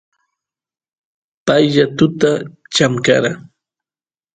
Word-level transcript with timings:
pay 1.45 1.63
yakuta 1.75 2.29
chamkara 2.73 3.31